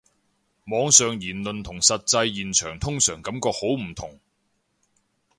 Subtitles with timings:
[0.65, 4.19] 網上言論同實際現場通常感覺好唔同